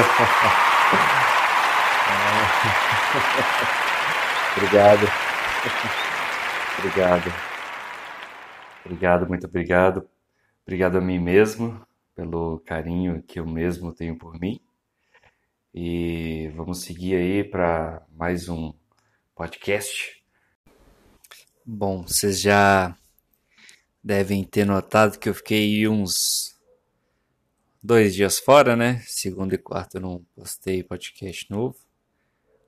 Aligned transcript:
obrigado. 4.56 5.06
Obrigado. 6.78 7.32
Obrigado, 8.84 9.28
muito 9.28 9.46
obrigado. 9.46 10.08
Obrigado 10.64 10.98
a 10.98 11.00
mim 11.00 11.18
mesmo 11.18 11.84
pelo 12.14 12.60
carinho 12.60 13.22
que 13.22 13.40
eu 13.40 13.46
mesmo 13.46 13.92
tenho 13.92 14.16
por 14.16 14.38
mim. 14.38 14.60
E 15.74 16.52
vamos 16.56 16.82
seguir 16.82 17.16
aí 17.16 17.44
para 17.44 18.02
mais 18.10 18.48
um 18.48 18.72
podcast. 19.34 20.22
Bom, 21.64 22.02
vocês 22.02 22.40
já 22.40 22.96
devem 24.02 24.42
ter 24.42 24.64
notado 24.64 25.18
que 25.18 25.28
eu 25.28 25.34
fiquei 25.34 25.86
uns 25.86 26.49
dois 27.82 28.14
dias 28.14 28.38
fora, 28.38 28.76
né? 28.76 29.02
Segunda 29.06 29.54
e 29.54 29.58
quarta 29.58 29.98
eu 29.98 30.02
não 30.02 30.24
postei 30.34 30.82
podcast 30.82 31.50
novo. 31.50 31.76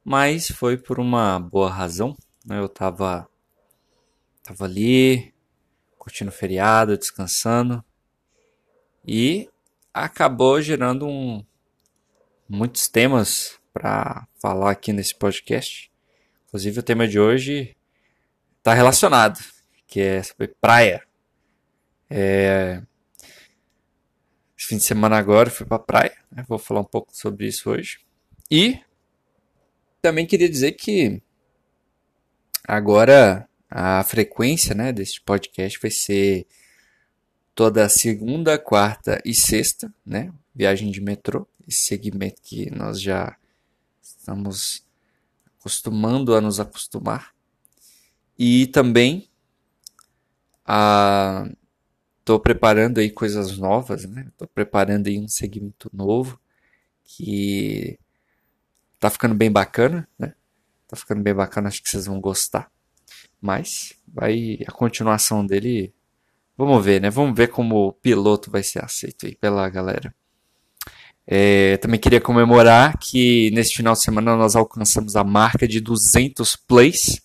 Mas 0.04 0.50
foi 0.50 0.76
por 0.76 0.98
uma 0.98 1.38
boa 1.38 1.70
razão. 1.70 2.16
Né? 2.44 2.58
Eu 2.58 2.68
tava, 2.68 3.28
tava 4.42 4.64
ali, 4.64 5.32
curtindo 5.98 6.30
o 6.30 6.34
feriado, 6.34 6.96
descansando. 6.96 7.84
E 9.06 9.48
acabou 9.92 10.60
gerando 10.60 11.06
um, 11.06 11.44
muitos 12.48 12.88
temas 12.88 13.60
para 13.72 14.26
falar 14.40 14.70
aqui 14.70 14.92
nesse 14.92 15.14
podcast. 15.14 15.90
Inclusive 16.46 16.80
o 16.80 16.82
tema 16.82 17.06
de 17.06 17.18
hoje 17.18 17.76
está 18.58 18.74
relacionado, 18.74 19.38
que 19.86 20.00
é 20.00 20.22
sobre 20.22 20.48
praia. 20.48 21.02
É... 22.10 22.82
Fim 24.72 24.78
de 24.78 24.84
semana 24.84 25.18
agora 25.18 25.50
fui 25.50 25.66
para 25.66 25.78
praia, 25.78 26.16
né? 26.30 26.42
vou 26.48 26.58
falar 26.58 26.80
um 26.80 26.84
pouco 26.84 27.14
sobre 27.14 27.46
isso 27.46 27.68
hoje. 27.68 27.98
E 28.50 28.80
também 30.00 30.26
queria 30.26 30.48
dizer 30.48 30.72
que 30.72 31.20
agora 32.66 33.46
a 33.68 34.02
frequência 34.02 34.74
né, 34.74 34.90
deste 34.90 35.20
podcast 35.20 35.78
vai 35.78 35.90
ser 35.90 36.46
toda 37.54 37.86
segunda, 37.90 38.58
quarta 38.58 39.20
e 39.26 39.34
sexta, 39.34 39.92
né? 40.06 40.32
Viagem 40.54 40.90
de 40.90 41.02
metrô, 41.02 41.46
esse 41.68 41.82
segmento 41.82 42.40
que 42.40 42.70
nós 42.70 42.98
já 42.98 43.36
estamos 44.00 44.86
acostumando 45.60 46.34
a 46.34 46.40
nos 46.40 46.58
acostumar. 46.58 47.34
E 48.38 48.68
também 48.68 49.28
a 50.64 51.46
estou 52.36 52.40
preparando 52.40 52.98
aí 52.98 53.10
coisas 53.10 53.58
novas, 53.58 54.04
né? 54.04 54.26
Estou 54.28 54.48
preparando 54.48 55.06
aí 55.08 55.18
um 55.18 55.28
segmento 55.28 55.90
novo 55.92 56.40
que 57.04 57.98
tá 58.98 59.10
ficando 59.10 59.34
bem 59.34 59.50
bacana, 59.50 60.08
né? 60.18 60.34
Tá 60.88 60.96
ficando 60.96 61.22
bem 61.22 61.34
bacana, 61.34 61.68
acho 61.68 61.82
que 61.82 61.88
vocês 61.88 62.06
vão 62.06 62.20
gostar. 62.20 62.70
Mas 63.40 63.94
vai 64.06 64.58
a 64.66 64.72
continuação 64.72 65.44
dele 65.44 65.92
Vamos 66.56 66.84
ver, 66.84 67.00
né? 67.00 67.10
Vamos 67.10 67.36
ver 67.36 67.48
como 67.48 67.88
o 67.88 67.92
piloto 67.92 68.50
vai 68.50 68.62
ser 68.62 68.84
aceito 68.84 69.26
aí 69.26 69.34
pela 69.34 69.68
galera. 69.68 70.14
É, 71.26 71.76
também 71.78 71.98
queria 71.98 72.20
comemorar 72.20 72.98
que 72.98 73.50
nesse 73.52 73.74
final 73.74 73.94
de 73.94 74.02
semana 74.02 74.36
nós 74.36 74.54
alcançamos 74.54 75.16
a 75.16 75.24
marca 75.24 75.66
de 75.66 75.80
200 75.80 76.56
plays, 76.56 77.22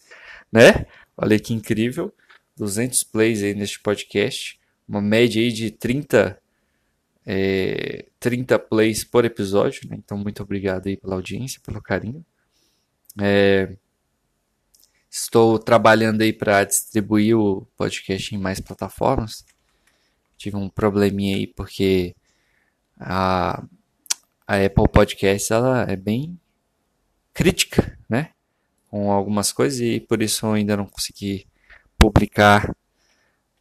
né? 0.52 0.86
Olha 1.18 1.38
que 1.40 1.54
incrível, 1.54 2.14
200 2.56 3.04
plays 3.04 3.44
aí 3.44 3.54
neste 3.54 3.80
podcast, 3.80 4.57
uma 4.88 5.02
média 5.02 5.42
aí 5.42 5.52
de 5.52 5.72
30, 5.72 6.40
é, 7.26 8.06
30 8.20 8.60
plays 8.60 9.04
por 9.04 9.26
episódio, 9.26 9.90
né? 9.90 9.98
Então 9.98 10.18
muito 10.18 10.42
obrigado 10.44 10.88
aí 10.88 10.98
pela 10.98 11.16
audiência, 11.16 11.60
pelo 11.64 11.82
carinho. 11.82 12.26
É, 13.20 13.76
Estou 15.10 15.58
trabalhando 15.58 16.22
aí 16.22 16.34
para 16.34 16.64
distribuir 16.64 17.36
o 17.36 17.66
podcast 17.78 18.36
em 18.36 18.38
mais 18.38 18.60
plataformas. 18.60 19.44
Tive 20.38 20.58
um 20.58 20.70
probleminha 20.70 21.38
aí 21.38 21.48
porque 21.48 22.16
a, 23.00 23.64
a 24.46 24.66
Apple 24.66 24.88
Podcasts 24.92 25.50
ela 25.50 25.84
é 25.90 25.96
bem 25.96 26.40
crítica, 27.34 27.98
né? 28.08 28.32
Com 28.90 29.12
algumas 29.12 29.52
coisas 29.52 29.80
e 29.80 30.00
por 30.00 30.22
isso 30.22 30.46
eu 30.46 30.54
ainda 30.54 30.78
não 30.78 30.86
consegui 30.86 31.48
publicar 31.98 32.76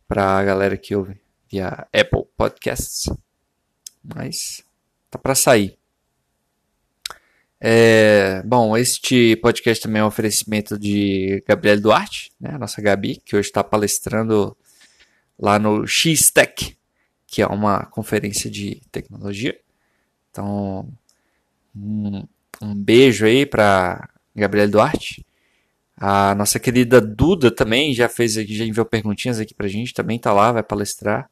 para 0.09 0.39
a 0.39 0.45
galera 0.45 0.77
que 0.77 0.95
ouve 0.95 1.19
via 1.51 1.87
Apple 1.93 2.25
Podcasts. 2.37 3.09
Mas 4.03 4.65
tá 5.11 5.19
para 5.19 5.35
sair. 5.35 5.79
É, 7.61 8.43
bom, 8.45 8.77
este 8.77 9.37
podcast 9.37 9.83
também 9.83 10.01
é 10.01 10.05
um 10.05 10.09
oferecimento 10.09 10.79
de 10.79 11.43
Gabriel 11.47 11.81
Duarte, 11.81 12.31
né, 12.39 12.51
a 12.53 12.59
nossa 12.59 12.83
Gabi, 12.83 13.17
que 13.25 13.35
hoje 13.35 13.49
está 13.49 13.65
palestrando 13.65 14.57
lá 15.39 15.59
no 15.59 15.87
X-Tech, 15.87 16.77
que 17.27 17.43
é 17.43 17.47
uma 17.47 17.87
conferência 17.87 18.51
de 18.51 18.81
tecnologia. 18.93 19.59
Então, 20.31 20.89
um, 21.75 22.27
um 22.63 22.75
beijo 22.75 23.25
aí 23.25 23.47
para 23.47 24.09
Gabriel 24.35 24.71
Duarte. 24.71 25.25
A 25.97 26.35
nossa 26.35 26.59
querida 26.61 27.01
Duda 27.01 27.51
também 27.51 27.95
já 27.95 28.09
fez 28.09 28.35
já 28.35 28.65
enviou 28.65 28.85
perguntinhas 28.85 29.41
aqui 29.41 29.55
pra 29.55 29.69
gente, 29.69 29.95
também 29.95 30.19
tá 30.19 30.33
lá, 30.33 30.53
vai 30.53 30.63
palestrar. 30.63 31.31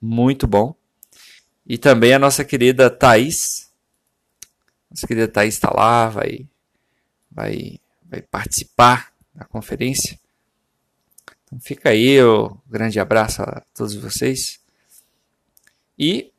Muito 0.00 0.46
bom. 0.46 0.74
E 1.64 1.78
também 1.78 2.12
a 2.12 2.18
nossa 2.18 2.44
querida 2.44 2.90
Thaís, 2.90 3.70
nossa 4.90 5.06
querida 5.06 5.28
Thaís 5.28 5.54
está 5.54 5.70
lá, 5.72 6.08
vai, 6.08 6.48
vai, 7.30 7.78
vai 8.04 8.22
participar 8.22 9.12
da 9.32 9.44
conferência. 9.44 10.18
Então 11.44 11.60
fica 11.60 11.90
aí 11.90 12.20
o 12.22 12.56
grande 12.68 12.98
abraço 12.98 13.42
a 13.42 13.62
todos 13.74 13.94
vocês. 13.94 14.58
E 15.96 16.32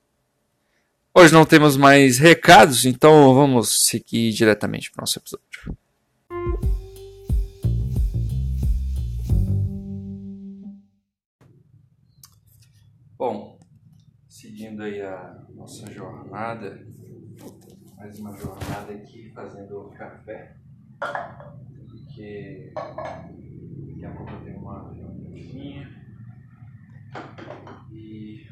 hoje 1.14 1.34
não 1.34 1.46
temos 1.46 1.78
mais 1.78 2.18
recados, 2.18 2.86
então 2.86 3.34
vamos 3.34 3.86
seguir 3.86 4.34
diretamente 4.34 4.92
para 4.92 5.00
o 5.00 5.04
nosso 5.04 5.20
episódio. 5.20 6.71
Seguindo 14.62 14.84
aí 14.84 15.02
a 15.02 15.44
nossa 15.56 15.92
jornada 15.92 16.86
mais 18.02 18.20
uma 18.20 18.36
jornada 18.36 18.94
aqui 18.94 19.32
fazendo 19.32 19.90
café. 19.98 20.56
Porque 21.88 22.72
daqui 22.74 24.06
a 24.06 24.12
pouco 24.16 24.32
eu 24.32 24.42
tenho 24.44 24.60
uma 24.60 24.94
reuniãozinha. 24.94 25.88
E 27.92 28.48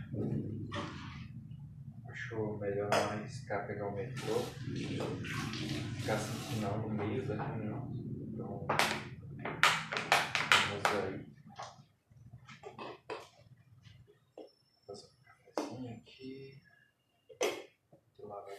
achou 2.08 2.58
melhor 2.60 2.90
não 2.92 3.12
arriscar 3.12 3.66
pegar 3.66 3.88
o 3.88 3.96
metrô. 3.96 4.40
Ficar 5.96 6.18
sem 6.18 6.56
sinal 6.56 6.78
no 6.80 6.90
meio 6.90 7.28
da 7.28 7.44
reunião. 7.44 7.92
Então 8.34 8.68
vamos 10.70 10.86
aí. 11.04 11.26
Fazer 14.86 15.08
um 15.08 15.24
cafezinho 15.24 15.96
aqui. 15.98 16.62
Lá 18.20 18.42
vai 18.42 18.58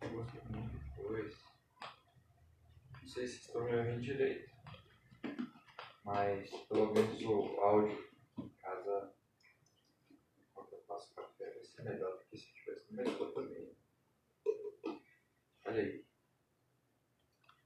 depois. 0.00 1.36
Não 2.90 2.98
sei 3.10 3.26
se 3.26 3.40
estão 3.40 3.64
me 3.64 3.74
ouvindo 3.74 4.00
direito, 4.00 4.48
mas 6.04 6.48
pelo 6.68 6.92
menos 6.92 7.20
o 7.24 7.60
áudio 7.60 8.08
em 8.38 8.48
casa, 8.50 9.12
quando 10.54 10.72
eu 10.74 10.82
faço 10.86 11.12
café, 11.16 11.50
vai 11.50 11.64
ser 11.64 11.82
melhor 11.82 12.16
do 12.16 12.24
que 12.26 12.36
se 12.36 12.52
tivesse 12.54 12.88
no 12.88 13.02
metrô 13.02 13.32
também. 13.32 13.76
Olha 15.66 15.82
aí. 15.82 16.04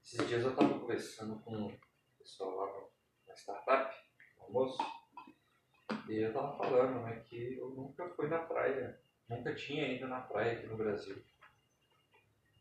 Esses 0.03 0.27
dias 0.27 0.45
eu 0.45 0.51
estava 0.51 0.79
conversando 0.79 1.39
com 1.41 1.67
o 1.67 1.79
pessoal 2.19 2.57
lá 2.57 2.89
na 3.29 3.35
startup, 3.35 3.95
no 4.39 4.45
almoço. 4.45 4.79
E 6.09 6.23
eu 6.23 6.33
tava 6.33 6.57
falando, 6.57 7.03
né, 7.03 7.21
que 7.21 7.59
eu 7.59 7.69
nunca 7.69 8.09
fui 8.15 8.29
na 8.29 8.39
praia. 8.39 8.99
Nunca 9.29 9.55
tinha 9.55 9.93
ido 9.93 10.09
na 10.09 10.23
praia 10.23 10.53
aqui 10.53 10.67
no 10.67 10.77
Brasil. 10.79 11.23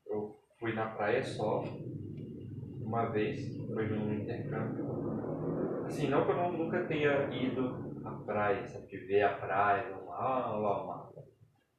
Eu 0.05 0.43
fui 0.59 0.73
na 0.73 0.93
praia 0.93 1.23
só 1.23 1.63
uma 2.93 3.09
vez, 3.09 3.57
foi 3.73 3.87
num 3.87 4.13
intercâmbio. 4.13 4.85
Assim, 5.83 6.07
não 6.07 6.23
que 6.25 6.31
eu 6.31 6.51
nunca 6.51 6.85
tenha 6.85 7.27
ido 7.33 7.99
à 8.05 8.11
praia, 8.23 8.67
sabe, 8.67 8.85
de 8.85 8.97
ver 8.97 9.23
a 9.23 9.35
praia, 9.35 9.89
vamos 9.89 10.09
lá, 10.09 10.53
olha 10.53 10.59
lá 10.59 10.83
o 10.83 10.87
mar, 10.87 11.09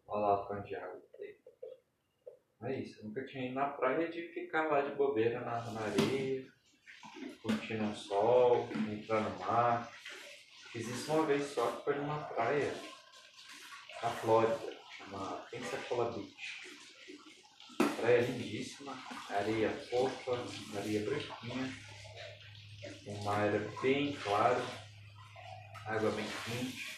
olha 0.08 0.20
lá 0.20 0.42
o 0.42 0.48
tanto 0.48 0.66
de 0.66 0.74
água 0.74 1.00
que 1.00 1.16
tem. 1.16 2.68
É 2.68 2.80
isso, 2.80 2.98
eu 2.98 3.04
nunca 3.04 3.24
tinha 3.24 3.46
ido 3.46 3.54
na 3.54 3.68
praia 3.68 4.08
de 4.08 4.22
ficar 4.34 4.66
lá 4.68 4.80
de 4.80 4.96
bobeira 4.96 5.38
na, 5.40 5.70
na 5.70 5.80
areia, 5.82 6.44
curtindo 7.40 7.84
o 7.84 7.94
sol, 7.94 8.68
entrar 8.90 9.20
no 9.20 9.38
mar. 9.38 9.88
Fiz 10.72 10.88
isso 10.88 11.12
uma 11.12 11.26
vez 11.26 11.44
só, 11.44 11.64
que 11.70 11.84
foi 11.84 11.94
numa 11.94 12.24
praia 12.24 12.74
na 14.02 14.10
Flórida, 14.10 14.76
chama 14.98 15.46
Pensacola 15.48 16.10
Beach. 16.10 16.63
Praia 17.96 18.20
lindíssima, 18.20 18.96
areia 19.30 19.70
fofa, 19.90 20.32
areia 20.76 21.00
branquinha, 21.04 21.72
o 23.06 23.24
mar 23.24 23.46
era 23.46 23.58
bem 23.80 24.12
claro, 24.16 24.62
água 25.86 26.10
bem 26.10 26.26
quente. 26.44 26.94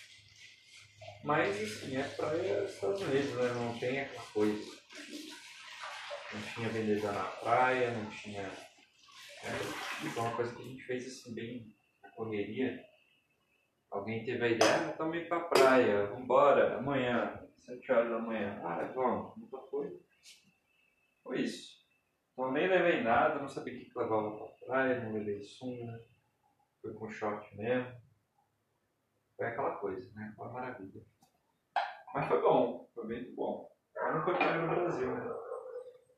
Mas 1.24 1.60
assim, 1.60 1.96
é 1.96 2.02
praia 2.02 2.62
dos 2.62 2.74
Estados 2.74 3.02
Unidos, 3.02 3.34
né? 3.34 3.52
Não 3.54 3.78
tem 3.78 4.00
aquela 4.00 4.22
coisa. 4.26 4.76
Não 6.32 6.42
tinha 6.54 6.68
vendedor 6.68 7.12
na 7.12 7.24
praia, 7.24 7.90
não 7.90 8.08
tinha. 8.10 8.42
É, 8.42 10.08
foi 10.12 10.22
uma 10.22 10.36
coisa 10.36 10.54
que 10.54 10.62
a 10.62 10.64
gente 10.64 10.84
fez 10.84 11.06
assim 11.06 11.34
bem 11.34 11.74
na 12.02 12.10
correria. 12.10 12.80
Alguém 13.90 14.24
teve 14.24 14.44
a 14.44 14.48
ideia, 14.48 14.88
ah, 14.88 14.90
estamos 14.90 15.16
indo 15.16 15.28
pra 15.28 15.40
praia, 15.40 16.06
vambora, 16.06 16.78
amanhã, 16.78 17.40
7 17.56 17.92
horas 17.92 18.10
da 18.10 18.18
manhã. 18.18 18.60
Ah, 18.64 18.92
vamos, 18.94 19.36
nunca 19.36 19.58
foi. 19.70 19.88
Foi 21.26 21.40
isso. 21.40 21.76
Então 22.32 22.52
nem 22.52 22.68
levei 22.68 23.02
nada, 23.02 23.40
não 23.40 23.48
sabia 23.48 23.74
o 23.74 23.78
que 23.78 23.98
levava 23.98 24.36
pra 24.36 24.66
praia, 24.66 25.00
não 25.00 25.12
levei 25.12 25.42
sunga, 25.42 26.00
foi 26.80 26.94
com 26.94 27.10
short 27.10 27.56
mesmo. 27.56 28.00
Foi 29.36 29.46
aquela 29.46 29.76
coisa, 29.76 30.10
né? 30.14 30.32
Foi 30.36 30.46
uma 30.46 30.54
maravilha. 30.54 31.02
Mas 32.14 32.28
foi 32.28 32.40
bom, 32.40 32.88
foi 32.94 33.04
muito 33.04 33.34
bom. 33.34 33.68
Mas 33.94 34.14
não 34.14 34.24
foi 34.24 34.32
no 34.34 34.68
Brasil, 34.68 35.14
né? 35.14 35.36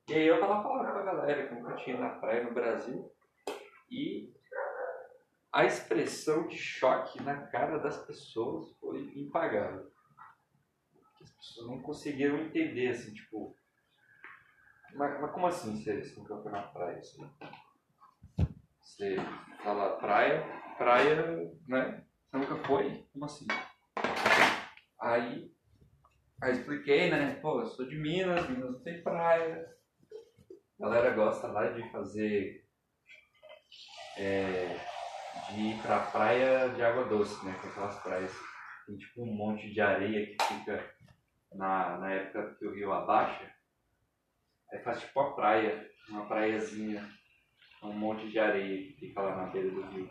E 0.08 0.14
aí 0.14 0.26
eu 0.26 0.40
tava 0.40 0.62
falando 0.62 0.92
com 0.92 0.98
a 0.98 1.02
galera 1.02 1.48
que 1.48 1.54
nunca 1.54 1.74
tinha 1.76 1.98
na 1.98 2.10
praia 2.10 2.44
no 2.44 2.54
Brasil. 2.54 3.10
E 3.90 4.32
a 5.52 5.64
expressão 5.64 6.46
de 6.46 6.56
choque 6.56 7.22
na 7.22 7.46
cara 7.46 7.78
das 7.78 8.04
pessoas 8.06 8.70
foi 8.78 9.00
impagável. 9.16 9.90
As 11.22 11.32
pessoas 11.32 11.66
não 11.66 11.80
conseguiram 11.80 12.38
entender, 12.38 12.88
assim, 12.88 13.12
tipo. 13.14 13.56
Mas, 14.94 15.20
mas 15.20 15.30
como 15.32 15.46
assim 15.46 15.76
você, 15.76 16.02
você 16.02 16.18
nunca 16.18 16.36
foi 16.38 16.52
na 16.52 16.62
praia? 16.62 16.98
Assim? 16.98 17.30
Você 18.80 19.16
fala 19.62 19.96
praia, 19.96 20.42
praia, 20.76 21.50
né? 21.66 22.04
Você 22.30 22.38
nunca 22.38 22.56
foi? 22.66 23.06
Como 23.12 23.24
assim? 23.24 23.46
Aí, 25.00 25.52
aí 26.42 26.52
expliquei, 26.52 27.10
né? 27.10 27.34
Pô, 27.40 27.60
eu 27.60 27.66
sou 27.66 27.86
de 27.86 27.96
Minas, 27.96 28.48
Minas 28.48 28.72
não 28.72 28.80
tem 28.80 29.02
praia. 29.02 29.68
A 30.80 30.84
galera 30.84 31.10
gosta 31.10 31.46
lá 31.48 31.70
de 31.70 31.88
fazer. 31.90 32.66
É, 34.16 34.80
de 35.50 35.60
ir 35.60 35.82
pra 35.82 36.00
praia 36.00 36.68
de 36.70 36.82
água 36.82 37.04
doce, 37.04 37.44
né? 37.44 37.54
Com 37.60 37.68
aquelas 37.68 38.02
praias. 38.02 38.32
Tem 38.86 38.96
tipo 38.96 39.22
um 39.22 39.32
monte 39.32 39.70
de 39.70 39.80
areia 39.80 40.26
que 40.26 40.44
fica 40.44 40.94
na, 41.52 41.98
na 41.98 42.12
época 42.12 42.56
que 42.58 42.66
o 42.66 42.74
rio 42.74 42.92
abaixa. 42.92 43.57
Aí 44.72 44.78
faz 44.80 45.00
tipo 45.00 45.20
uma 45.20 45.34
praia, 45.34 45.90
uma 46.08 46.26
praiazinha, 46.26 47.08
um 47.82 47.92
monte 47.92 48.28
de 48.28 48.38
areia 48.38 48.86
que 48.86 48.98
fica 48.98 49.22
lá 49.22 49.36
na 49.36 49.46
beira 49.50 49.70
do 49.70 49.82
rio. 49.88 50.10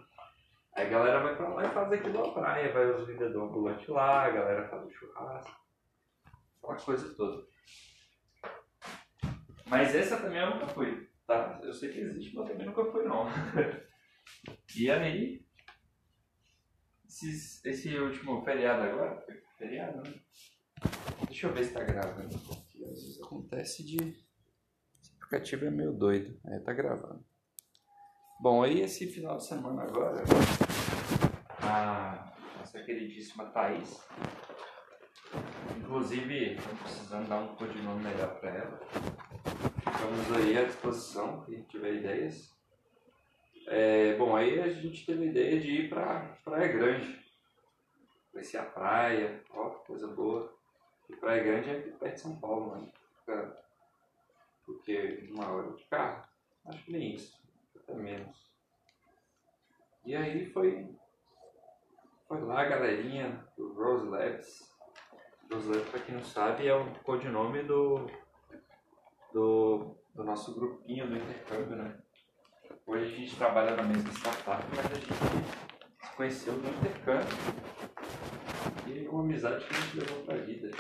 Aí 0.74 0.86
a 0.86 0.89
galera 0.89 1.24
vai 1.24 1.36
pra 1.36 1.50
lá 1.50 1.65
e 1.65 1.74
faz 1.74 1.92
aquilo 1.92 2.27
na 2.27 2.33
praia, 2.33 2.71
vai 2.71 2.92
os 2.92 3.07
vendedores 3.07 3.36
ambulantes 3.36 3.88
lá, 3.88 4.25
a 4.25 4.30
galera 4.30 4.69
faz 4.69 4.86
o 4.86 4.92
churrasco, 4.92 5.59
aquela 6.57 6.75
coisa 6.77 7.15
toda. 7.15 7.48
Mas 9.65 9.95
essa 9.95 10.18
também 10.18 10.39
eu 10.39 10.51
nunca 10.51 10.68
fui, 10.68 11.09
tá? 11.25 11.59
Eu 11.63 11.74
sei 11.74 11.92
que 11.92 12.00
existe, 12.00 12.36
mas 12.36 12.48
também 12.48 12.65
nunca 12.65 12.86
fui 12.86 13.04
não. 13.04 13.25
e 14.77 14.89
aí, 14.89 15.45
esses, 17.07 17.65
esse 17.65 17.98
último 17.98 18.44
feriado 18.44 18.83
agora, 18.83 19.25
feriado, 19.57 20.04
né? 20.04 20.13
Deixa 21.25 21.48
eu 21.48 21.54
ver 21.54 21.65
se 21.65 21.74
tá 21.74 21.83
gravando, 21.83 22.36
às 22.36 22.74
vezes 22.74 23.21
acontece 23.21 23.83
de... 23.83 24.26
Aplicativo 25.27 25.65
é 25.65 25.69
meio 25.69 25.91
doido, 25.91 26.39
aí 26.45 26.57
tá 26.62 26.71
gravando. 26.71 27.21
Bom, 28.39 28.63
aí 28.63 28.79
esse 28.79 29.07
final 29.07 29.35
de 29.35 29.45
semana 29.45 29.83
agora, 29.83 30.24
a 31.62 32.33
nossa 32.57 32.81
queridíssima 32.81 33.44
Thaís, 33.47 34.07
inclusive 35.77 36.53
estamos 36.53 36.79
precisando 36.79 37.27
dar 37.27 37.39
um 37.39 37.56
codinome 37.57 38.06
melhor 38.06 38.39
para 38.39 38.51
ela. 38.51 38.79
Estamos 39.91 40.38
aí 40.38 40.57
à 40.57 40.63
disposição, 40.63 41.44
quem 41.44 41.62
tiver 41.63 41.95
ideias. 41.95 42.56
É, 43.68 44.15
bom, 44.15 44.33
aí 44.33 44.62
a 44.62 44.69
gente 44.69 45.06
teve 45.06 45.23
a 45.23 45.30
ideia 45.30 45.59
de 45.59 45.71
ir 45.71 45.89
para 45.89 46.38
Praia 46.45 46.71
Grande. 46.71 47.19
Conhecer 48.31 48.59
a 48.59 48.63
praia, 48.63 49.44
ó, 49.50 49.71
coisa 49.71 50.07
boa. 50.07 50.57
E 51.09 51.15
Praia 51.18 51.44
Grande 51.44 51.69
é 51.69 51.80
aqui 51.80 51.91
perto 51.91 52.15
de 52.15 52.21
São 52.21 52.39
Paulo, 52.39 52.77
né? 52.77 52.89
Porque 54.68 55.30
uma 55.31 55.50
hora 55.50 55.72
de 55.72 55.84
carro, 55.86 56.28
acho 56.66 56.84
que 56.84 56.92
nem 56.92 57.16
isso 57.16 57.42
até 57.75 57.96
menos. 57.96 58.52
E 60.06 60.14
aí 60.14 60.46
foi, 60.46 60.94
foi 62.28 62.42
lá 62.42 62.62
a 62.62 62.66
galerinha 62.66 63.48
do 63.58 63.74
Rose 63.74 64.08
Labs. 64.08 64.75
Rose 65.50 65.69
Labs, 65.69 65.90
para 65.90 66.02
quem 66.02 66.16
não 66.16 66.24
sabe, 66.24 66.68
é 66.68 66.75
o 66.75 66.94
codinome 67.04 67.64
do, 67.64 68.08
do, 69.34 69.96
do 70.14 70.24
nosso 70.25 70.54
grupinho 70.54 71.08
do 71.08 71.16
intercâmbio, 71.16 71.78
né? 71.78 71.98
Hoje 72.86 73.14
a 73.14 73.18
gente 73.18 73.36
trabalha 73.38 73.75
na 73.75 73.84
mesma 73.84 74.12
startup, 74.12 74.64
mas 74.75 74.86
a 74.86 74.96
gente 74.96 75.14
se 75.14 76.16
conheceu 76.16 76.54
no 76.54 76.69
intercâmbio. 76.69 77.28
E 78.86 79.06
é 79.06 79.10
uma 79.10 79.24
amizade 79.24 79.66
que 79.66 79.74
a 79.74 79.80
gente 79.80 79.98
levou 79.98 80.25
pra 80.25 80.38
vida. 80.38 80.72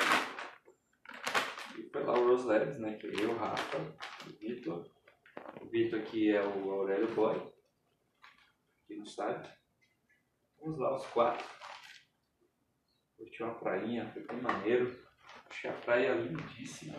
O 1.99 2.27
Rose 2.27 2.47
Labs, 2.47 2.77
né? 2.79 2.95
Que 2.97 3.07
eu, 3.07 3.31
o 3.31 3.37
Rafa, 3.37 3.77
o 3.77 4.29
Vitor 4.39 4.85
o 5.61 5.69
Vitor 5.69 5.99
aqui 5.99 6.31
é 6.31 6.41
o 6.41 6.71
Aurélio 6.71 7.13
Boy, 7.13 7.41
que 8.85 8.95
não 8.95 9.05
sabe. 9.05 9.47
Vamos 10.59 10.79
lá, 10.79 10.95
os 10.95 11.05
quatro. 11.07 11.45
Curti 13.15 13.43
uma 13.43 13.55
prainha, 13.55 14.09
foi 14.11 14.23
bem 14.23 14.41
maneiro. 14.41 15.05
Achei 15.49 15.69
a 15.69 15.73
praia 15.73 16.13
lindíssima. 16.13 16.97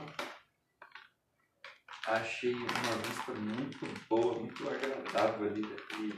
Achei 2.07 2.55
uma 2.55 2.97
vista 3.07 3.33
muito 3.35 4.09
boa, 4.09 4.39
muito 4.39 4.69
agradável 4.69 5.49
ali 5.49 5.63
daquele, 5.63 6.15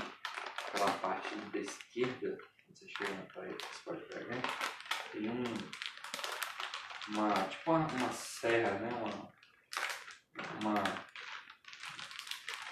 aquela 0.66 0.92
parte 0.98 1.34
da 1.34 1.58
esquerda. 1.58 2.38
Quando 2.64 2.78
você 2.78 2.88
chega 2.88 3.14
na 3.14 3.22
praia, 3.26 3.52
você 3.52 3.84
pode 3.84 4.04
pegar. 4.06 4.42
Tem 5.12 5.28
um, 5.28 5.44
uma, 7.08 7.32
tipo 7.48 7.70
uma, 7.70 7.86
uma 7.86 8.12
serra, 8.12 8.78
né? 8.78 8.88
Uma, 8.88 9.32
uma 10.62 11.10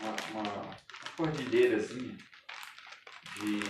uma, 0.01 0.15
uma 0.33 0.77
cordilheirazinha 1.17 2.17
de 3.37 3.61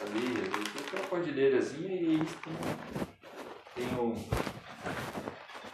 ali, 0.00 0.26
ali 0.40 0.90
tem 0.90 1.00
uma 1.00 1.08
cordilheirazinha 1.08 1.94
e 1.94 2.22
isso 2.22 2.36
tem, 2.38 3.86
tem 3.86 3.98
o, 3.98 4.12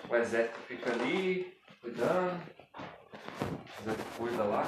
o 0.05 0.09
exército 0.27 0.59
fica 0.67 0.93
ali 0.93 1.57
cuidando, 1.81 2.43
o 3.79 3.83
exército 3.83 4.11
cuida 4.17 4.43
lá. 4.43 4.65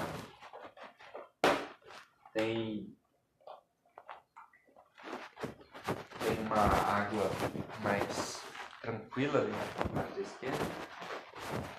Tem 2.33 2.97
tem 6.25 6.39
uma 6.47 6.57
água 6.57 7.31
mais 7.83 8.41
tranquila 8.83 9.41
ali 9.41 9.51
na 9.51 9.95
parte 9.95 10.15
da 10.15 10.21
esquerda. 10.21 10.65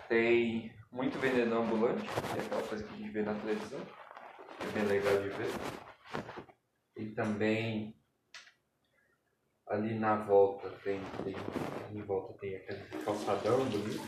Tem 0.09 0.75
muito 0.91 1.17
vendedor 1.19 1.61
ambulante, 1.61 2.01
que 2.01 2.39
é 2.39 2.41
aquela 2.43 2.63
coisa 2.63 2.83
que 2.83 2.93
a 2.93 2.97
gente 2.97 3.11
vê 3.11 3.21
na 3.21 3.33
televisão, 3.35 3.79
é 4.59 4.71
bem 4.73 4.83
legal 4.83 5.21
de 5.21 5.29
ver. 5.29 5.51
E 6.97 7.05
também 7.11 7.98
ali 9.79 9.97
na 9.97 10.15
volta 10.15 10.69
tem, 10.83 11.01
tem 11.23 11.35
em 11.91 12.01
volta 12.03 12.37
tem 12.39 12.55
aquele 12.55 12.83
calçadão 13.03 13.65
bonito. 13.65 14.03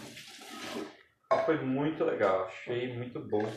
Foi 1.46 1.58
muito 1.62 2.04
legal, 2.04 2.46
achei 2.46 2.94
muito 2.94 3.20
bom. 3.20 3.52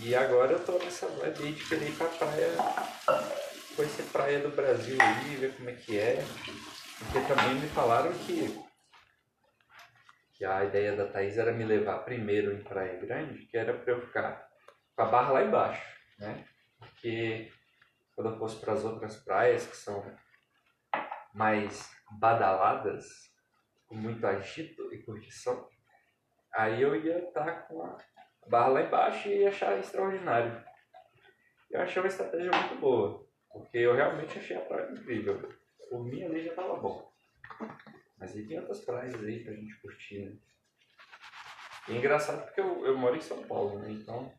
E 0.00 0.14
agora 0.14 0.52
eu 0.52 0.64
tô 0.64 0.78
nessa 0.78 1.06
vibe 1.06 1.52
de 1.52 1.68
querer 1.68 1.88
ir 1.88 1.96
pra 1.96 2.06
praia, 2.08 2.48
conhecer 3.76 4.04
praia 4.04 4.40
do 4.40 4.54
Brasil 4.54 4.96
aí, 5.00 5.36
ver 5.36 5.54
como 5.56 5.70
é 5.70 5.72
que 5.72 5.98
é. 5.98 6.24
Porque 6.98 7.20
também 7.26 7.54
me 7.56 7.68
falaram 7.68 8.12
que 8.12 8.64
que 10.34 10.44
a 10.44 10.64
ideia 10.64 10.96
da 10.96 11.06
Thaís 11.06 11.38
era 11.38 11.52
me 11.52 11.64
levar 11.64 12.00
primeiro 12.00 12.52
em 12.52 12.62
Praia 12.62 12.98
Grande, 12.98 13.46
que 13.46 13.56
era 13.56 13.72
para 13.72 13.92
eu 13.92 14.00
ficar 14.00 14.48
com 14.96 15.02
a 15.02 15.06
barra 15.06 15.32
lá 15.32 15.44
embaixo, 15.44 15.82
né? 16.18 16.44
Porque 16.76 17.52
quando 18.14 18.30
eu 18.30 18.38
fosse 18.38 18.60
para 18.60 18.72
as 18.72 18.84
outras 18.84 19.16
praias 19.16 19.64
que 19.64 19.76
são 19.76 20.04
mais 21.34 21.90
badaladas, 22.18 23.04
com 23.86 23.96
muito 23.96 24.24
agito 24.26 24.94
e 24.94 25.02
curtição, 25.02 25.68
aí 26.54 26.80
eu 26.80 26.94
ia 26.96 27.18
estar 27.18 27.66
com 27.66 27.82
a 27.82 27.98
barra 28.48 28.68
lá 28.68 28.82
embaixo 28.82 29.28
e 29.28 29.40
ia 29.40 29.48
achar 29.48 29.78
extraordinário. 29.78 30.64
Eu 31.70 31.80
achei 31.80 32.00
uma 32.00 32.08
estratégia 32.08 32.50
muito 32.50 32.80
boa, 32.80 33.26
porque 33.50 33.78
eu 33.78 33.94
realmente 33.94 34.38
achei 34.38 34.56
a 34.56 34.60
praia 34.60 34.92
incrível. 34.92 35.52
por 35.90 36.04
mim 36.04 36.22
ali 36.22 36.44
já 36.44 36.54
tava 36.54 36.76
bom. 36.76 37.12
Mas 38.16 38.34
aí 38.34 38.46
tem 38.46 38.58
outras 38.58 38.84
praias 38.84 39.14
aí 39.22 39.42
pra 39.42 39.52
gente 39.52 39.80
curtir, 39.80 40.24
né? 40.24 40.36
E 41.88 41.92
é 41.92 41.98
engraçado 41.98 42.44
porque 42.44 42.60
eu, 42.60 42.86
eu 42.86 42.96
moro 42.96 43.16
em 43.16 43.20
São 43.20 43.42
Paulo, 43.42 43.78
né? 43.80 43.90
Então, 43.90 44.32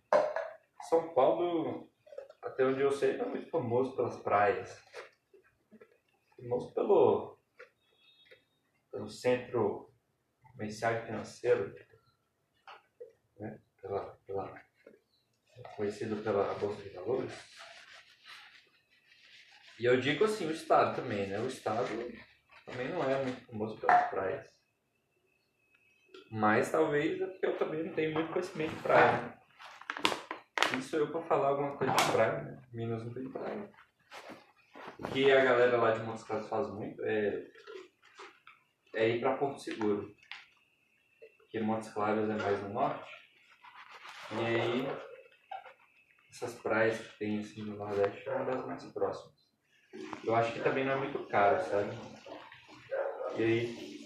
São 0.90 1.14
Paulo, 1.14 1.92
até 2.42 2.66
onde 2.66 2.82
eu 2.82 2.92
sei, 2.92 3.20
é 3.20 3.26
muito 3.26 3.50
famoso 3.50 3.96
pelas 3.96 4.18
praias. 4.22 4.82
Famoso 6.46 6.72
pelo, 6.76 7.40
pelo 8.92 9.10
centro 9.10 9.92
comercial 10.44 11.04
financeiro, 11.04 11.74
né? 13.40 13.60
Pela, 13.82 14.16
pela, 14.28 14.62
conhecido 15.76 16.24
pela 16.24 16.54
Bolsa 16.54 16.84
de 16.84 16.90
Valores. 16.90 17.34
E 19.80 19.86
eu 19.86 20.00
digo 20.00 20.26
assim, 20.26 20.46
o 20.46 20.52
Estado 20.52 20.96
também, 20.96 21.28
né? 21.28 21.40
O 21.40 21.48
Estado 21.48 21.88
também 22.64 22.90
não 22.90 23.04
é 23.10 23.24
muito 23.24 23.44
famoso 23.48 23.78
pelas 23.80 24.08
praias. 24.12 24.48
Mas 26.32 26.72
talvez 26.72 27.20
é 27.22 27.26
porque 27.26 27.46
eu 27.48 27.58
também 27.58 27.84
não 27.84 27.94
tenho 27.94 28.14
muito 28.14 28.32
conhecimento 28.32 28.76
de 28.76 28.84
praia. 28.84 29.20
Né? 29.20 29.40
Isso 30.78 30.96
eu 30.96 31.12
para 31.12 31.24
falar 31.24 31.48
alguma 31.50 31.76
coisa 31.76 31.92
de 31.94 32.12
praia, 32.12 32.44
né? 32.44 32.62
Minas 32.72 33.04
não 33.04 33.14
tem 33.14 33.32
praia. 33.32 33.72
Que 35.12 35.32
a 35.32 35.44
galera 35.44 35.78
lá 35.78 35.92
de 35.92 36.02
Montes 36.02 36.24
Claros 36.24 36.48
faz 36.48 36.70
muito 36.70 37.04
é, 37.04 37.46
é 38.96 39.10
ir 39.10 39.20
para 39.20 39.38
Porto 39.38 39.60
Seguro. 39.60 40.14
Porque 41.38 41.60
Montes 41.60 41.90
Claros 41.90 42.30
é 42.30 42.34
mais 42.34 42.62
no 42.64 42.70
norte. 42.70 43.10
E 44.32 44.46
aí 44.46 44.88
essas 46.32 46.54
praias 46.56 46.98
que 46.98 47.18
tem 47.18 47.40
assim 47.40 47.62
no 47.62 47.78
Nordeste 47.78 48.28
é 48.28 48.34
uma 48.34 48.46
das 48.46 48.66
mais 48.66 48.84
próximas. 48.86 49.36
Eu 50.24 50.36
acho 50.36 50.52
que 50.52 50.60
também 50.60 50.84
não 50.84 50.94
é 50.94 50.98
muito 50.98 51.20
caro, 51.28 51.64
sabe? 51.70 51.98
E 53.38 53.44
aí 53.44 54.06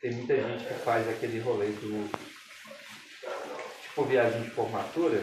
tem 0.00 0.12
muita 0.12 0.36
gente 0.36 0.66
que 0.66 0.74
faz 0.74 1.08
aquele 1.08 1.40
rolê 1.40 1.68
do 1.68 2.10
tipo 3.82 4.04
viagem 4.04 4.42
de 4.42 4.50
formatura, 4.50 5.22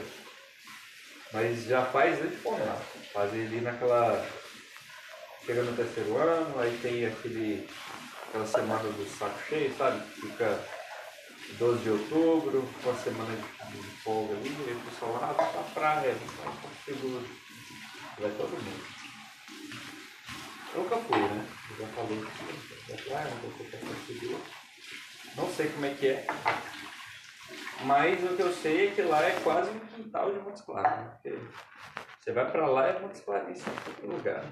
mas 1.34 1.64
já 1.66 1.86
faz 1.86 2.20
antes 2.20 2.32
de 2.32 2.38
formar. 2.38 2.78
Faz 3.14 3.34
ele 3.34 3.62
naquela. 3.62 4.26
Chega 5.48 5.64
no 5.64 5.78
terceiro 5.78 6.18
ano, 6.18 6.60
aí 6.60 6.78
tem 6.82 7.06
aquele. 7.06 7.70
aquela 8.28 8.46
semana 8.46 8.84
do 8.84 9.18
saco 9.18 9.40
cheio, 9.48 9.74
sabe? 9.78 10.06
Fica 10.08 10.60
12 11.58 11.84
de 11.84 11.90
outubro, 11.90 12.68
uma 12.84 12.96
semana 12.96 13.34
de, 13.34 13.78
de 13.78 13.88
folga 14.04 14.36
ali, 14.36 14.54
aí 14.68 14.76
o 14.76 14.92
pessoal 14.92 15.14
lá 15.14 15.32
vai 15.32 15.50
pra 15.54 15.62
praia, 15.74 16.14
vai 16.16 16.54
pra 16.54 16.70
seguro. 16.84 17.26
Vai 18.20 18.32
todo 18.32 18.50
mundo. 18.50 18.88
Eu 20.76 20.84
nunca 20.84 20.98
fui, 20.98 21.18
né? 21.18 21.48
Eu 21.70 21.78
já 21.78 21.88
falei 21.94 22.20
que 22.20 22.92
da 22.92 23.04
praia, 23.04 23.34
nunca 23.36 23.58
fui 23.58 23.66
pra 23.68 24.06
seguro. 24.06 24.44
Não 25.38 25.54
sei 25.54 25.70
como 25.70 25.86
é 25.86 25.94
que 25.94 26.08
é. 26.10 26.28
Mas 27.86 28.22
o 28.22 28.36
que 28.36 28.42
eu 28.42 28.52
sei 28.52 28.90
é 28.90 28.92
que 28.92 29.02
lá 29.02 29.24
é 29.24 29.40
quase 29.40 29.70
um 29.70 29.80
quintal 29.80 30.34
de 30.34 30.40
Montes 30.40 30.62
Claros. 30.62 31.08
Né? 31.24 31.40
Você 32.20 32.34
vai 32.34 32.52
pra 32.52 32.68
lá 32.68 32.88
é 32.88 33.00
Montes 33.00 33.22
Claros 33.22 33.58
em 33.58 33.62
todo 33.62 34.12
lugar. 34.12 34.44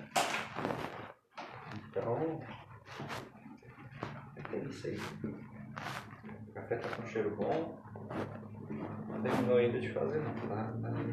Então. 1.96 2.42
É 4.52 4.58
isso 4.58 4.88
aí. 4.88 4.98
O 6.50 6.52
café 6.52 6.75
tá 6.75 6.90
com 6.90 7.08
cheiro 7.08 7.34
bom. 7.38 7.80
Não 9.08 9.22
terminou 9.22 9.58
ainda 9.58 9.80
de 9.80 9.94
fazer 9.94 10.20
não. 10.20 10.34
Tá, 10.36 10.74
tá, 10.82 10.88
ali, 10.90 11.08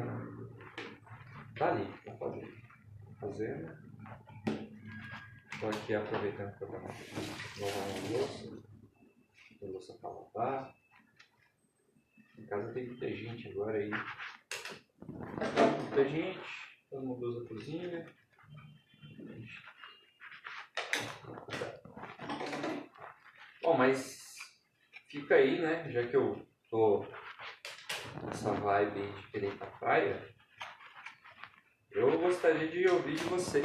tá 1.57 1.71
ali 1.71 1.87
pra 2.05 2.15
fazer. 2.17 2.63
Fazendo. 3.21 3.73
Estou 5.53 5.69
aqui 5.71 5.95
aproveitando 5.95 6.59
que 6.59 6.65
eu 6.65 6.69
vou 6.69 6.81
lavar 6.81 6.97
um 7.61 8.17
almoço 8.17 8.63
tem 9.61 9.71
louça 9.71 9.97
para 10.01 10.11
lavar. 10.11 10.75
Em 12.37 12.47
casa 12.47 12.73
tem 12.73 12.87
muita 12.87 13.09
gente 13.09 13.49
agora 13.51 13.79
aí. 13.79 13.91
Muita 15.09 16.09
gente, 16.09 16.41
todo 16.91 17.07
mundo 17.07 17.29
usa 17.29 17.45
a 17.45 17.49
cozinha. 17.49 18.22
Bom, 23.63 23.77
mas 23.77 24.21
fica 25.09 25.37
aí, 25.37 25.61
né? 25.61 25.89
Já 25.93 26.05
que 26.05 26.17
eu 26.17 26.45
tô 26.69 27.07
nessa 28.25 28.53
vibe 28.53 29.07
de 29.07 29.23
querer 29.29 29.57
pra 29.57 29.69
praia, 29.69 30.35
eu 31.93 32.19
gostaria 32.19 32.67
de 32.67 32.89
ouvir 32.89 33.15
de 33.15 33.25
vocês 33.25 33.65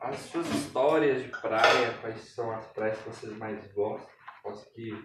as 0.00 0.16
suas 0.20 0.48
histórias 0.48 1.22
de 1.22 1.28
praia, 1.28 1.98
quais 2.00 2.20
são 2.34 2.50
as 2.50 2.66
praias 2.68 2.96
que 2.98 3.10
vocês 3.10 3.36
mais 3.36 3.70
gostam, 3.74 4.10
quais, 4.42 4.64
que, 4.72 5.04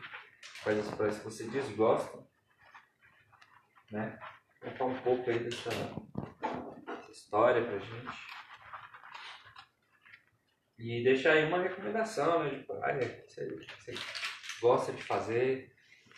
quais 0.64 0.80
as 0.80 0.96
praias 0.96 1.18
que 1.18 1.26
vocês 1.26 1.52
desgostam, 1.52 2.26
né? 3.92 4.18
Contar 4.62 4.86
um 4.86 5.02
pouco 5.02 5.30
aí 5.30 5.40
dessa, 5.40 5.70
dessa 5.70 7.12
história 7.12 7.66
pra 7.66 7.80
gente. 7.80 8.37
E 10.80 11.04
deixar 11.04 11.34
aí 11.34 11.46
uma 11.46 11.62
recomendação 11.62 12.44
né, 12.44 12.52
de 12.52 12.64
praia 12.64 13.10
que 13.10 13.34
você, 13.34 13.46
você 13.80 13.94
gosta 14.62 14.92
de 14.92 15.04
fazer 15.04 15.72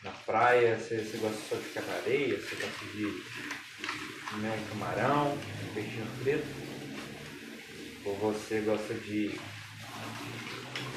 na 0.04 0.12
praia, 0.12 0.78
você, 0.78 0.98
você 1.00 1.18
gosta 1.18 1.42
só 1.50 1.56
de 1.56 1.64
ficar 1.64 1.82
na 1.82 1.94
areia, 1.96 2.38
você 2.38 2.56
gosta 2.56 2.86
de 2.86 3.04
né, 4.42 4.66
camarão, 4.70 5.38
peixinho 5.74 6.08
preto 6.24 6.70
ou 8.06 8.16
você 8.18 8.62
gosta 8.62 8.94
de 8.94 9.40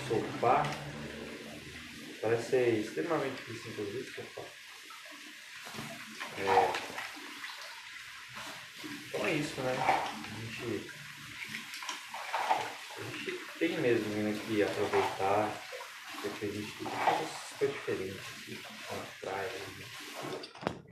surfar, 0.09 0.67
parece 2.21 2.51
ser 2.51 2.81
extremamente 2.81 3.37
difícil, 3.37 3.73
inclusive, 3.73 4.11
surfar. 4.11 4.45
É... 6.39 6.73
Então 9.09 9.27
é 9.27 9.35
isso, 9.35 9.61
né? 9.61 9.73
A 9.73 10.41
gente, 10.41 10.91
a 12.99 13.03
gente 13.03 13.43
tem 13.59 13.72
mesmo 13.83 14.15
né, 14.23 14.33
que 14.47 14.63
aproveitar, 14.63 15.51
porque 16.23 16.47
a 16.47 16.49
gente 16.49 16.79
tem 16.79 16.87
coisas 16.87 17.29
super 17.49 17.69
diferentes 17.69 18.17
aqui, 18.17 18.63
na 18.63 19.29
praia, 19.29 19.51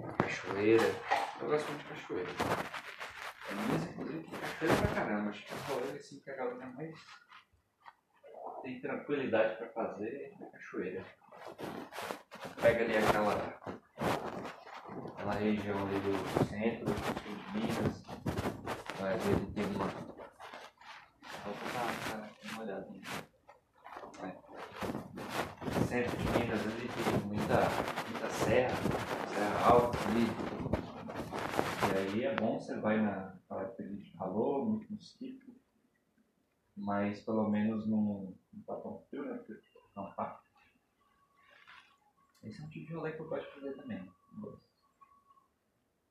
na 0.00 0.12
cachoeira. 0.14 0.94
Eu 1.40 1.46
gosto 1.46 1.68
muito 1.68 1.82
de 1.82 1.88
cachoeira. 1.94 2.30
Mas, 3.68 3.82
inclusive, 3.90 4.28
cachoeira 4.28 4.74
pra 4.76 4.88
caramba. 4.88 5.30
Acho 5.30 5.46
que 5.46 5.52
é 5.52 5.56
um 5.56 5.60
rolê 5.60 5.96
assim 5.96 6.18
que 6.18 6.30
a 6.30 6.36
galera 6.36 6.66
mais 6.66 6.94
tem 8.62 8.80
tranquilidade 8.80 9.56
pra 9.56 9.68
fazer 9.68 10.32
na 10.40 10.46
cachoeira. 10.48 11.04
Pega 12.60 12.84
ali 12.84 12.96
aquela, 12.96 13.60
aquela 15.16 15.34
região 15.34 15.78
ali 15.86 16.00
do 16.00 16.44
centro, 16.48 16.86
do 16.86 16.94
sul 17.04 17.14
de 17.36 17.58
Minas, 17.58 18.02
mas 19.00 19.26
ele 19.28 19.46
tem 19.52 19.64
uma. 19.76 19.86
Vou 21.44 21.54
botar 21.54 22.30
uma 22.60 22.64
olhadinha. 22.64 23.00
É. 24.22 24.30
Centro 25.86 26.16
de 26.16 26.24
Minas 26.24 26.60
ali 26.60 26.88
tem 26.88 27.04
muita, 27.26 27.56
muita 28.10 28.30
serra, 28.30 28.76
serra 29.28 29.66
alta 29.66 29.98
ali. 30.08 30.26
E 31.88 31.98
aí 31.98 32.24
é 32.24 32.36
bom 32.36 32.60
você 32.60 32.78
vai 32.78 33.00
na, 33.00 33.34
característica 33.48 34.12
de 34.12 34.18
calor, 34.18 34.66
muito 34.66 34.92
mosquito, 34.92 35.52
mas 36.76 37.20
pelo 37.22 37.48
menos 37.48 37.86
não, 37.86 38.36
não 38.52 38.62
tá 38.62 38.76
tão 38.76 39.00
frio, 39.08 39.24
né? 39.24 39.38
Porque 39.38 39.60
acampar. 39.90 40.42
Esse 42.44 42.60
é 42.60 42.64
um 42.64 42.68
tipo 42.68 42.86
de 42.86 42.94
rolê 42.94 43.12
que 43.12 43.20
eu 43.20 43.28
gosto 43.28 43.46
de 43.46 43.54
fazer 43.54 43.74
também. 43.74 44.08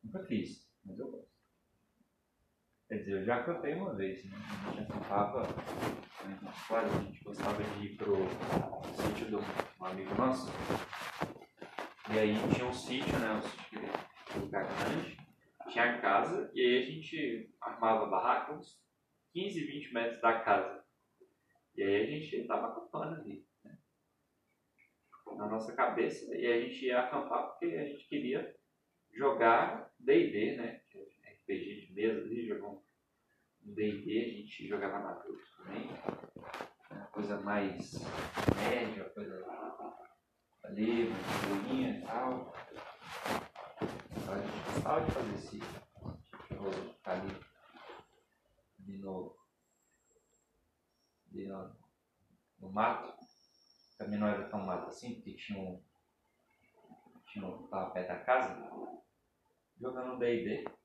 Nunca 0.03 0.23
fiz, 0.25 0.69
mas 0.85 0.99
eu 0.99 1.11
gosto. 1.11 1.28
Quer 2.89 2.97
dizer, 2.97 3.11
eu 3.19 3.23
já 3.23 3.35
acampei 3.35 3.75
uma 3.75 3.93
vez, 3.93 4.25
né? 4.25 4.31
A 4.65 4.71
gente 4.71 4.81
acampava 4.81 5.43
né, 5.43 6.39
claro, 6.67 6.87
a 6.87 7.03
gente 7.03 7.23
gostava 7.23 7.63
de 7.63 7.85
ir 7.85 7.95
pro 7.95 8.15
sítio 8.95 9.27
de 9.27 9.35
um 9.35 9.85
amigo 9.85 10.15
nosso. 10.15 10.51
E 12.11 12.17
aí 12.17 12.33
tinha 12.51 12.65
um 12.65 12.73
sítio, 12.73 13.19
né? 13.19 13.31
Um 13.31 13.41
sítio 13.43 13.79
que 14.25 14.39
um 14.39 14.41
lugar 14.41 14.65
grande 14.65 15.15
tinha 15.69 15.83
a 15.83 16.01
casa 16.01 16.49
e 16.55 16.61
aí 16.61 16.77
a 16.79 16.85
gente 16.87 17.53
armava 17.61 18.07
barraca 18.07 18.53
uns 18.53 18.81
15, 19.33 19.65
20 19.65 19.93
metros 19.93 20.19
da 20.19 20.39
casa. 20.39 20.83
E 21.75 21.83
aí 21.83 21.95
a 22.01 22.05
gente 22.07 22.37
estava 22.37 22.69
acampando 22.69 23.21
ali, 23.21 23.45
né? 23.63 23.77
na 25.37 25.47
nossa 25.47 25.75
cabeça, 25.75 26.35
e 26.35 26.47
a 26.47 26.59
gente 26.59 26.87
ia 26.87 27.01
acampar 27.01 27.49
porque 27.49 27.65
a 27.65 27.85
gente 27.85 28.07
queria 28.07 28.55
jogar 29.13 29.93
D&D, 29.99 30.57
né? 30.57 30.81
RPG 31.49 31.87
de 31.87 31.88
mesa 31.99 32.21
ali, 32.21 32.47
jogar 32.47 32.69
um 32.69 32.81
D&D, 33.61 34.21
a 34.21 34.37
gente 34.37 34.67
jogava 34.67 34.99
na 34.99 35.11
adulto 35.11 35.43
também, 35.57 35.89
uma 36.89 37.07
coisa 37.07 37.41
mais 37.41 37.93
média, 38.55 39.09
coisa 39.09 39.45
ali, 40.63 41.07
uma 41.07 41.61
bolinha 41.61 41.99
e 41.99 42.01
tal. 42.05 42.53
A 44.31 44.37
gente 44.37 44.73
gostava 44.73 45.05
de 45.05 45.11
fazer 45.11 45.35
esse 45.35 45.59
tipo 45.59 46.17
ficar 46.93 47.11
ali, 47.11 47.35
ali 48.79 48.97
no, 48.99 49.35
no, 51.33 51.75
no 52.59 52.71
mato. 52.71 53.13
Também 53.97 54.17
não 54.17 54.27
era 54.27 54.47
tão 54.49 54.61
mato 54.65 54.87
assim, 54.87 55.15
porque 55.15 55.33
tinha 55.33 55.59
um. 55.59 55.83
Tinha 57.25 57.45
um 57.45 57.67
tava 57.67 57.91
perto 57.91 58.07
da 58.07 58.23
casa. 58.23 58.55
Jogando 59.77 60.17
DD. 60.17 60.79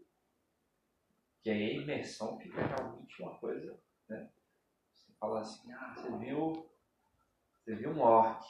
Que 1.45 1.51
aí 1.51 1.63
a 1.63 1.83
imersão 1.83 2.39
fica 2.39 2.59
realmente 2.65 3.23
uma 3.23 3.35
coisa, 3.39 3.79
né? 4.09 4.31
Você 4.91 5.13
fala 5.21 5.41
assim, 5.43 5.71
ah, 5.75 5.95
você 5.95 6.11
viu. 6.17 6.71
Você 7.59 7.75
viu 7.75 7.91
um 7.91 8.01
orc. 8.01 8.43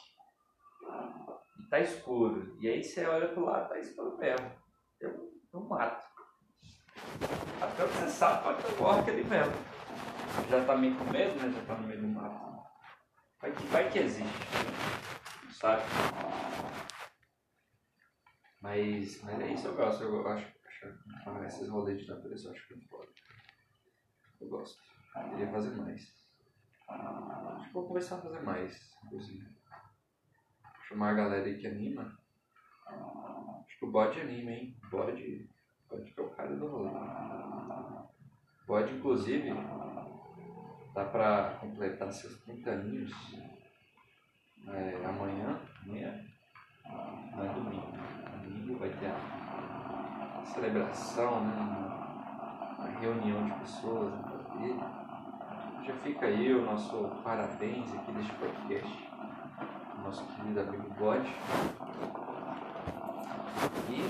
E 1.59 1.67
tá 1.69 1.81
escuro. 1.81 2.57
E 2.61 2.69
aí 2.69 2.81
você 2.81 3.05
olha 3.05 3.27
pro 3.27 3.43
lado, 3.43 3.67
tá 3.67 3.77
escuro 3.77 4.17
mesmo. 4.17 4.49
Eu 5.01 5.29
não 5.51 5.67
mato. 5.67 6.07
Até 7.61 7.85
você 7.85 8.07
sabe 8.07 8.43
pode 8.43 8.63
ter 8.63 8.81
um 8.81 8.85
orc 8.85 9.09
ali 9.09 9.25
mesmo. 9.25 9.53
Já 10.49 10.65
tá 10.65 10.77
meio 10.77 10.97
com 10.97 11.03
medo, 11.11 11.35
né? 11.35 11.51
Já 11.51 11.65
tá 11.65 11.75
no 11.75 11.87
meio 11.89 11.99
do 11.99 12.07
mato. 12.07 12.63
Vai 13.41 13.51
que, 13.51 13.63
vai 13.67 13.91
que 13.91 13.99
existe. 13.99 14.29
Sabe? 15.51 15.83
Mas, 18.61 19.21
mas 19.21 19.41
é 19.41 19.51
isso, 19.51 19.67
eu 19.67 19.75
gosto. 19.75 20.01
Eu 20.01 20.27
acho 20.29 20.54
ah, 21.25 21.45
esses 21.45 21.69
rolês 21.69 22.01
de 22.01 22.07
natureza 22.07 22.47
eu 22.47 22.51
acho 22.53 22.73
muito 22.73 22.87
foda. 22.87 23.07
Eu 24.39 24.47
gosto. 24.47 24.81
Eu 25.15 25.29
queria 25.29 25.51
fazer 25.51 25.75
mais. 25.75 26.15
Acho 26.87 27.67
que 27.67 27.73
vou 27.73 27.87
começar 27.87 28.17
a 28.17 28.21
fazer 28.21 28.41
mais, 28.41 28.95
inclusive. 29.05 29.47
Chamar 30.87 31.11
a 31.11 31.13
galera 31.15 31.45
aí 31.45 31.57
que 31.57 31.67
anima. 31.67 32.17
Acho 32.87 33.79
que 33.79 33.85
o 33.85 33.91
bode 33.91 34.21
anima, 34.21 34.51
hein? 34.51 34.77
Bode, 34.91 35.49
bode 35.89 36.11
que 36.11 36.19
é 36.19 36.23
o 36.23 36.29
cara 36.29 36.55
do 36.55 36.67
rolê. 36.67 36.89
Bode, 38.67 38.93
inclusive, 38.93 39.49
dá 40.93 41.05
pra 41.05 41.57
completar 41.59 42.11
seus 42.11 42.39
30 42.41 42.71
aninhos 42.71 43.11
é, 44.67 45.05
amanhã. 45.05 45.59
Amanhã 45.83 46.25
não 47.35 47.43
é 47.43 47.53
domingo. 47.53 47.91
Domingo 48.43 48.79
vai 48.79 48.89
ter 48.89 49.07
a 49.07 49.34
celebração, 50.45 51.41
né? 51.41 51.53
A 52.79 52.87
reunião 52.99 53.45
de 53.45 53.51
pessoas 53.59 54.13
dele. 54.57 54.79
Já 55.85 55.93
fica 56.03 56.25
aí 56.25 56.53
o 56.53 56.65
nosso 56.65 57.09
parabéns 57.23 57.93
aqui 57.93 58.11
deste 58.11 58.33
podcast. 58.33 59.09
Nosso 60.03 60.25
querido 60.27 60.59
amigo 60.61 60.89
Bode. 60.99 61.35
E, 63.89 64.09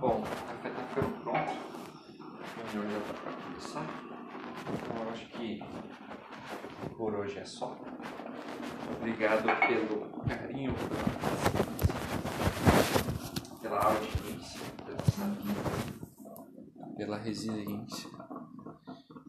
bom, 0.00 0.20
o 0.20 0.22
café 0.22 0.68
está 0.68 0.82
ficando 0.82 1.22
pronto. 1.22 1.38
A 1.38 2.72
reunião 2.72 2.90
já 2.90 2.98
está 2.98 3.14
para 3.14 3.32
começar. 3.32 3.86
Então 4.72 5.04
eu 5.04 5.10
acho 5.10 5.26
que 5.28 5.62
por 6.96 7.14
hoje 7.14 7.38
é 7.38 7.44
só. 7.44 7.76
Obrigado 8.96 9.44
pelo 9.66 10.10
carinho, 10.26 10.74
pela 13.62 13.84
audiência, 13.84 14.60
pela 14.84 15.04
sabedoria, 15.04 15.98
pela 16.98 17.16
resiliência. 17.16 18.10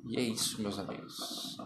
E 0.08 0.18
é 0.18 0.22
isso, 0.22 0.60
meus 0.60 0.80
amigos. 0.80 1.59